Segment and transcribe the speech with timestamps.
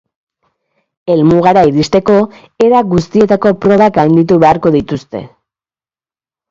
[1.15, 2.15] Helmugara iristeko,
[2.69, 5.25] era guztietako probak gainditu beharko dituzte.